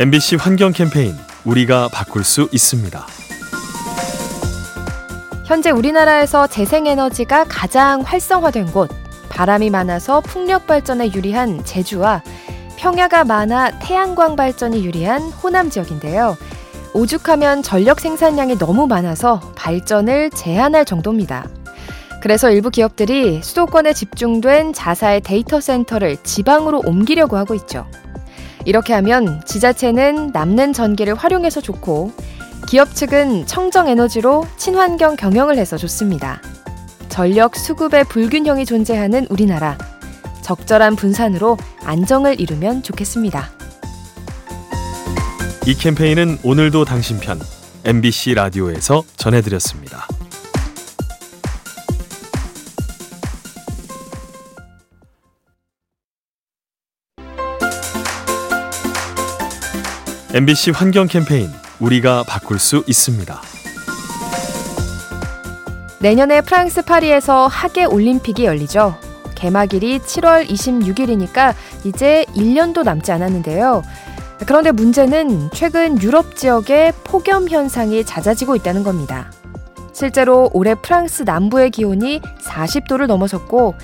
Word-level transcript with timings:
MBC 0.00 0.36
환경 0.36 0.72
캠페인 0.72 1.14
우리가 1.44 1.88
바꿀 1.92 2.24
수 2.24 2.48
있습니다. 2.52 3.06
현재 5.44 5.70
우리나라에서 5.70 6.46
재생에너지가 6.46 7.44
가장 7.44 8.00
활성화된 8.00 8.72
곳, 8.72 8.88
바람이 9.28 9.68
많아서 9.68 10.22
풍력 10.22 10.66
발전에 10.66 11.12
유리한 11.12 11.62
제주와 11.66 12.22
평야가 12.78 13.24
많아 13.24 13.78
태양광 13.80 14.36
발전이 14.36 14.86
유리한 14.86 15.20
호남 15.20 15.68
지역인데요. 15.68 16.38
오죽하면 16.94 17.62
전력 17.62 18.00
생산량이 18.00 18.56
너무 18.56 18.86
많아서 18.86 19.52
발전을 19.54 20.30
제한할 20.30 20.86
정도입니다. 20.86 21.46
그래서 22.22 22.50
일부 22.50 22.70
기업들이 22.70 23.42
수도권에 23.42 23.92
집중된 23.92 24.72
자사의 24.72 25.20
데이터 25.20 25.60
센터를 25.60 26.16
지방으로 26.22 26.80
옮기려고 26.86 27.36
하고 27.36 27.54
있죠. 27.54 27.86
이렇게 28.64 28.92
하면 28.94 29.42
지자체는 29.44 30.30
남는 30.32 30.72
전기를 30.72 31.14
활용해서 31.14 31.60
좋고 31.60 32.12
기업 32.66 32.94
측은 32.94 33.46
청정 33.46 33.88
에너지로 33.88 34.46
친환경 34.56 35.16
경영을 35.16 35.58
해서 35.58 35.76
좋습니다. 35.76 36.40
전력 37.08 37.56
수급의 37.56 38.04
불균형이 38.04 38.64
존재하는 38.64 39.26
우리나라. 39.30 39.76
적절한 40.42 40.96
분산으로 40.96 41.56
안정을 41.84 42.40
이루면 42.40 42.82
좋겠습니다. 42.82 43.50
이 45.66 45.74
캠페인은 45.74 46.38
오늘도 46.42 46.84
당신 46.84 47.18
편 47.18 47.40
MBC 47.84 48.34
라디오에서 48.34 49.02
전해드렸습니다. 49.16 50.06
MBC 60.32 60.70
환경 60.70 61.08
캠페인 61.08 61.50
우리가 61.80 62.22
바꿀 62.22 62.60
수 62.60 62.84
있습니다. 62.86 63.42
내년에 65.98 66.40
프랑스 66.40 66.82
파리에서 66.82 67.48
하계 67.48 67.84
올림픽이 67.84 68.44
열리죠. 68.44 68.96
개막일이 69.34 69.98
7월 69.98 70.48
26일이니까 70.48 71.54
이제 71.82 72.24
1년도 72.36 72.84
남지 72.84 73.10
않았는데요. 73.10 73.82
그런데 74.46 74.70
문제는 74.70 75.50
최근 75.52 76.00
유럽 76.00 76.36
지역에 76.36 76.92
폭염 77.02 77.48
현상이 77.48 78.04
잦아지고 78.04 78.54
있다는 78.54 78.84
겁니다. 78.84 79.32
실제로 79.92 80.48
올해 80.52 80.76
프랑스 80.76 81.24
남부의 81.24 81.72
기온이 81.72 82.20
40도를 82.40 83.06
넘어섰고 83.06 83.74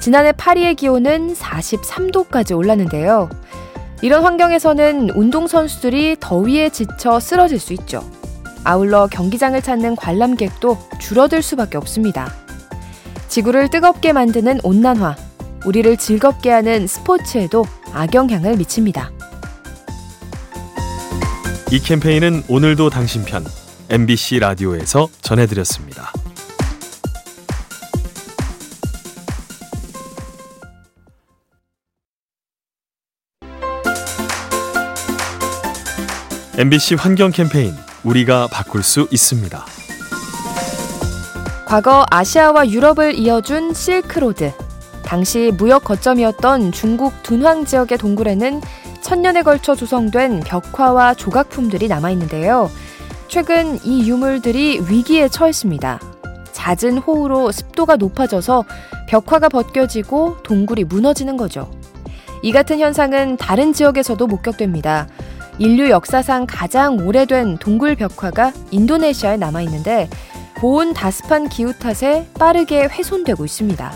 지난해 0.00 0.32
파리의 0.32 0.76
기온은 0.76 1.34
43도까지 1.34 2.56
올랐는데요. 2.56 3.28
이런 4.02 4.24
환경에서는 4.24 5.10
운동선수들이 5.10 6.16
더위에 6.20 6.70
지쳐 6.70 7.20
쓰러질 7.20 7.58
수 7.58 7.72
있죠. 7.74 8.02
아울러 8.64 9.06
경기장을 9.06 9.60
찾는 9.60 9.96
관람객도 9.96 10.78
줄어들 10.98 11.42
수밖에 11.42 11.76
없습니다. 11.76 12.32
지구를 13.28 13.68
뜨겁게 13.70 14.12
만드는 14.12 14.60
온난화, 14.62 15.16
우리를 15.66 15.96
즐겁게 15.96 16.50
하는 16.50 16.86
스포츠에도 16.86 17.64
악영향을 17.92 18.56
미칩니다. 18.56 19.12
이 21.70 21.78
캠페인은 21.78 22.44
오늘도 22.48 22.90
당신 22.90 23.24
편 23.24 23.44
MBC 23.90 24.40
라디오에서 24.40 25.08
전해드렸습니다. 25.20 26.12
MBC 36.58 36.96
환경 36.96 37.30
캠페인 37.30 37.72
우리가 38.02 38.48
바꿀 38.48 38.82
수 38.82 39.06
있습니다. 39.12 39.64
과거 41.64 42.04
아시아와 42.10 42.68
유럽을 42.68 43.14
이어준 43.14 43.72
실크로드. 43.72 44.52
당시 45.04 45.52
무역 45.56 45.84
거점이었던 45.84 46.72
중국 46.72 47.22
둔황 47.22 47.64
지역의 47.64 47.98
동굴에는 47.98 48.60
천년에 49.00 49.42
걸쳐 49.42 49.76
조성된 49.76 50.40
벽화와 50.40 51.14
조각품들이 51.14 51.86
남아 51.86 52.10
있는데요. 52.10 52.68
최근 53.28 53.78
이 53.84 54.10
유물들이 54.10 54.82
위기에 54.88 55.28
처했습니다. 55.28 56.00
잦은 56.50 56.98
호우로 56.98 57.52
습도가 57.52 57.94
높아져서 57.94 58.64
벽화가 59.08 59.48
벗겨지고 59.48 60.38
동굴이 60.42 60.82
무너지는 60.82 61.36
거죠. 61.36 61.70
이 62.42 62.50
같은 62.50 62.80
현상은 62.80 63.36
다른 63.36 63.72
지역에서도 63.72 64.26
목격됩니다. 64.26 65.06
인류 65.60 65.90
역사상 65.90 66.46
가장 66.48 67.06
오래된 67.06 67.58
동굴 67.58 67.94
벽화가 67.94 68.54
인도네시아에 68.70 69.36
남아 69.36 69.60
있는데 69.62 70.08
고온 70.58 70.94
다습한 70.94 71.50
기후 71.50 71.74
탓에 71.78 72.26
빠르게 72.38 72.84
훼손되고 72.84 73.44
있습니다. 73.44 73.92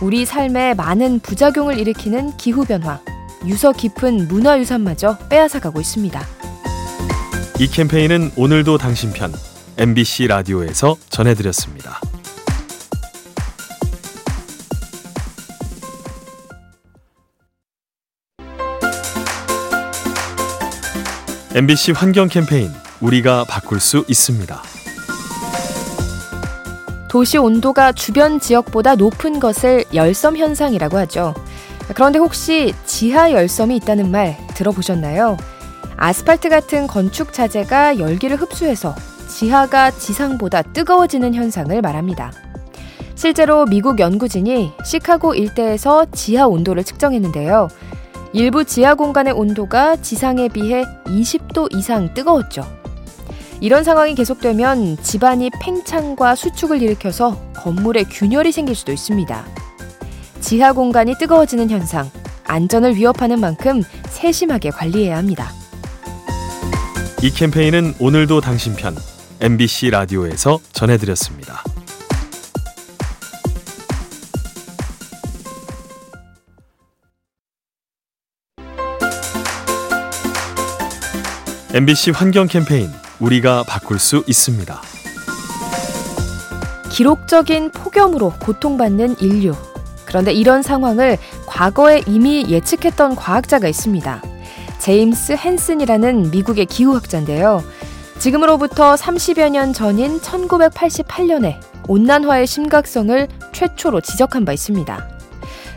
우리 0.00 0.24
삶에 0.24 0.74
많은 0.74 1.18
부작용을 1.18 1.78
일으키는 1.80 2.36
기후 2.36 2.64
변화, 2.64 3.00
유서 3.44 3.72
깊은 3.72 4.28
문화유산마저 4.28 5.18
빼앗아가고 5.28 5.80
있습니다. 5.80 6.20
이 7.58 7.66
캠페인은 7.66 8.30
오늘도 8.36 8.78
당신 8.78 9.12
편 9.12 9.32
MBC 9.76 10.28
라디오에서 10.28 10.96
전해드렸습니다. 11.10 12.00
MBC 21.56 21.92
환경 21.92 22.26
캠페인 22.26 22.68
우리가 23.00 23.44
바꿀 23.44 23.78
수 23.78 24.04
있습니다. 24.08 24.60
도시 27.08 27.38
온도가 27.38 27.92
주변 27.92 28.40
지역보다 28.40 28.96
높은 28.96 29.38
것을 29.38 29.84
열섬 29.94 30.36
현상이라고 30.36 30.98
하죠. 30.98 31.32
그런데 31.94 32.18
혹시 32.18 32.74
지하 32.86 33.30
열섬이 33.30 33.76
있다는 33.76 34.10
말 34.10 34.36
들어보셨나요? 34.56 35.36
아스팔트 35.96 36.48
같은 36.48 36.88
건축 36.88 37.32
자재가 37.32 38.00
열기를 38.00 38.36
흡수해서 38.36 38.96
지하가 39.28 39.92
지상보다 39.92 40.62
뜨거워지는 40.62 41.34
현상을 41.34 41.80
말합니다. 41.80 42.32
실제로 43.14 43.64
미국 43.64 44.00
연구진이 44.00 44.72
시카고 44.84 45.36
일대에서 45.36 46.06
지하 46.10 46.48
온도를 46.48 46.82
측정했는데요. 46.82 47.68
일부 48.34 48.64
지하 48.64 48.96
공간의 48.96 49.32
온도가 49.32 49.94
지상에 50.02 50.48
비해 50.48 50.84
20도 51.04 51.72
이상 51.72 52.12
뜨거웠죠. 52.14 52.66
이런 53.60 53.84
상황이 53.84 54.16
계속되면 54.16 54.96
집안이 55.02 55.50
팽창과 55.62 56.34
수축을 56.34 56.82
일으켜서 56.82 57.40
건물에 57.54 58.02
균열이 58.02 58.50
생길 58.50 58.74
수도 58.74 58.90
있습니다. 58.90 59.46
지하 60.40 60.72
공간이 60.72 61.14
뜨거워지는 61.16 61.70
현상, 61.70 62.10
안전을 62.42 62.96
위협하는 62.96 63.38
만큼 63.38 63.84
세심하게 64.08 64.70
관리해야 64.70 65.16
합니다. 65.16 65.52
이 67.22 67.30
캠페인은 67.30 67.94
오늘도 68.00 68.40
당신 68.40 68.74
편 68.74 68.96
MBC 69.40 69.90
라디오에서 69.90 70.58
전해드렸습니다. 70.72 71.62
MBC 81.74 82.12
환경 82.12 82.46
캠페인 82.46 82.88
우리가 83.18 83.64
바꿀 83.64 83.98
수 83.98 84.22
있습니다. 84.28 84.80
기록적인 86.88 87.72
폭염으로 87.72 88.34
고통받는 88.38 89.16
인류. 89.18 89.56
그런데 90.04 90.32
이런 90.32 90.62
상황을 90.62 91.18
과거에 91.46 92.02
이미 92.06 92.46
예측했던 92.48 93.16
과학자가 93.16 93.66
있습니다. 93.66 94.22
제임스 94.78 95.32
헨슨이라는 95.32 96.30
미국의 96.30 96.66
기후학자인데요. 96.66 97.64
지금으로부터 98.20 98.94
30여 98.94 99.48
년 99.50 99.72
전인 99.72 100.20
1988년에 100.20 101.58
온난화의 101.88 102.46
심각성을 102.46 103.26
최초로 103.52 104.00
지적한 104.00 104.44
바 104.44 104.52
있습니다. 104.52 105.13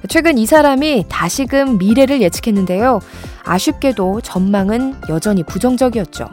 최근 0.09 0.37
이 0.37 0.45
사람이 0.45 1.05
다시금 1.09 1.77
미래를 1.77 2.21
예측했는데요. 2.21 2.99
아쉽게도 3.43 4.21
전망은 4.21 4.95
여전히 5.09 5.43
부정적이었죠. 5.43 6.29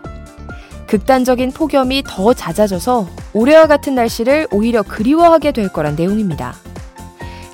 극단적인 0.87 1.53
폭염이 1.53 2.03
더 2.07 2.35
잦아져서 2.35 3.09
올해와 3.33 3.67
같은 3.67 3.95
날씨를 3.95 4.49
오히려 4.51 4.83
그리워하게 4.83 5.53
될 5.53 5.73
거란 5.73 5.97
내용입니다. 5.97 6.55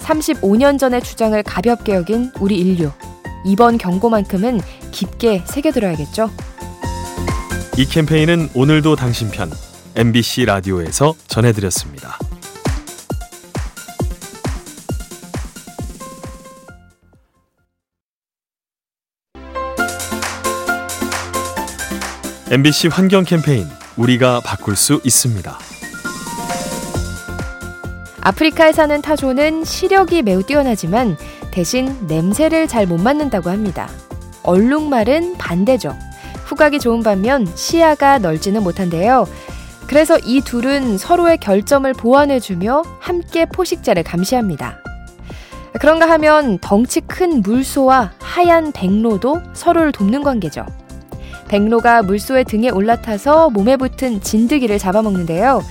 35년 0.02 0.78
전의 0.78 1.02
주장을 1.02 1.40
가볍게 1.42 1.94
여긴 1.94 2.32
우리 2.40 2.58
인류. 2.58 2.90
이번 3.44 3.78
경고만큼은 3.78 4.60
깊게 4.90 5.44
새겨들어야겠죠. 5.46 6.30
이 7.78 7.86
캠페인은 7.86 8.50
오늘도 8.54 8.96
당신 8.96 9.30
편 9.30 9.50
MBC 9.96 10.44
라디오에서 10.44 11.14
전해드렸습니다. 11.28 12.18
MBC 22.52 22.88
환경 22.88 23.22
캠페인 23.22 23.68
우리가 23.96 24.40
바꿀 24.40 24.74
수 24.74 25.00
있습니다. 25.04 25.56
아프리카에 28.22 28.72
사는 28.72 29.00
타조는 29.00 29.62
시력이 29.62 30.22
매우 30.22 30.42
뛰어나지만 30.42 31.16
대신 31.52 31.96
냄새를 32.08 32.66
잘 32.66 32.86
못 32.88 33.00
맡는다고 33.00 33.50
합니다. 33.50 33.88
얼룩말은 34.42 35.38
반대죠. 35.38 35.96
후각이 36.46 36.80
좋은 36.80 37.04
반면 37.04 37.46
시야가 37.54 38.18
넓지는 38.18 38.64
못한데요. 38.64 39.28
그래서 39.86 40.18
이 40.18 40.40
둘은 40.40 40.98
서로의 40.98 41.38
결점을 41.38 41.92
보완해주며 41.92 42.82
함께 42.98 43.46
포식자를 43.46 44.02
감시합니다. 44.02 44.80
그런가 45.80 46.10
하면 46.10 46.58
덩치 46.58 47.00
큰 47.00 47.42
물소와 47.42 48.10
하얀 48.18 48.72
백로도 48.72 49.40
서로를 49.52 49.92
돕는 49.92 50.24
관계죠. 50.24 50.66
백로가 51.50 52.02
물소의 52.02 52.44
등에 52.44 52.70
올라타서 52.70 53.50
몸에 53.50 53.76
붙은 53.76 54.22
진드기를 54.22 54.78
잡아먹는데요. 54.78 55.64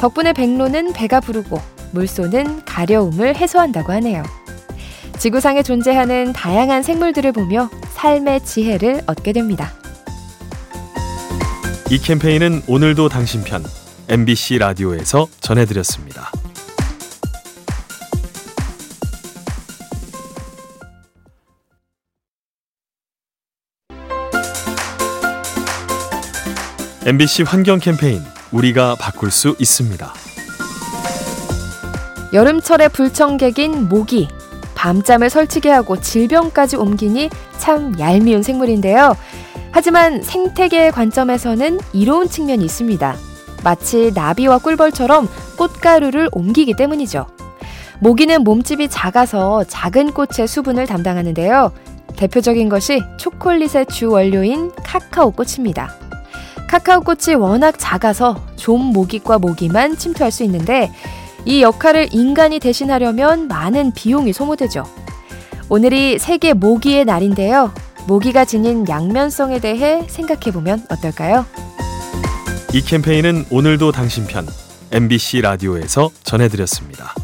덕분에 0.00 0.32
백로는 0.32 0.92
배가 0.94 1.20
부르고 1.20 1.60
물소는 1.92 2.64
가려움을 2.64 3.36
해소한다고 3.36 3.92
하네요. 3.92 4.24
지구상에 5.18 5.62
존재하는 5.62 6.32
다양한 6.32 6.82
생물들을 6.82 7.30
보며 7.30 7.70
삶의 7.94 8.44
지혜를 8.44 9.02
얻게 9.06 9.32
됩니다. 9.32 9.72
이 11.88 11.98
캠페인은 11.98 12.62
오늘도 12.66 13.08
당신 13.08 13.44
편 13.44 13.62
MBC 14.08 14.58
라디오에서 14.58 15.28
전해드렸습니다. 15.38 16.32
MBC 27.04 27.42
환경 27.42 27.80
캠페인 27.80 28.22
우리가 28.52 28.94
바꿀 28.94 29.32
수 29.32 29.56
있습니다. 29.58 30.14
여름철의 32.32 32.90
불청객인 32.90 33.88
모기. 33.88 34.28
밤잠을 34.76 35.28
설치게 35.28 35.68
하고 35.68 36.00
질병까지 36.00 36.76
옮기니 36.76 37.28
참 37.58 37.98
얄미운 37.98 38.44
생물인데요. 38.44 39.16
하지만 39.72 40.22
생태계의 40.22 40.92
관점에서는 40.92 41.80
이로운 41.92 42.28
측면이 42.28 42.64
있습니다. 42.64 43.16
마치 43.64 44.12
나비와 44.14 44.58
꿀벌처럼 44.58 45.28
꽃가루를 45.58 46.28
옮기기 46.30 46.74
때문이죠. 46.74 47.26
모기는 47.98 48.44
몸집이 48.44 48.86
작아서 48.88 49.64
작은 49.64 50.12
꽃의 50.12 50.46
수분을 50.46 50.86
담당하는데요. 50.86 51.72
대표적인 52.14 52.68
것이 52.68 53.02
초콜릿의 53.16 53.86
주 53.86 54.10
원료인 54.10 54.70
카카오 54.84 55.32
꽃입니다. 55.32 56.11
카카오 56.72 57.02
꽃이 57.02 57.34
워낙 57.36 57.74
작아서 57.76 58.42
좀 58.56 58.80
모기과 58.80 59.38
모기만 59.38 59.98
침투할 59.98 60.32
수 60.32 60.42
있는데 60.44 60.90
이 61.44 61.60
역할을 61.60 62.14
인간이 62.14 62.60
대신하려면 62.60 63.46
많은 63.46 63.92
비용이 63.92 64.32
소모되죠. 64.32 64.84
오늘이 65.68 66.18
세계 66.18 66.54
모기의 66.54 67.04
날인데요. 67.04 67.74
모기가 68.06 68.46
지닌 68.46 68.88
양면성에 68.88 69.60
대해 69.60 70.06
생각해보면 70.08 70.86
어떨까요? 70.88 71.44
이 72.72 72.80
캠페인은 72.80 73.44
오늘도 73.50 73.92
당신 73.92 74.26
편 74.26 74.46
MBC 74.92 75.42
라디오에서 75.42 76.10
전해드렸습니다. 76.24 77.14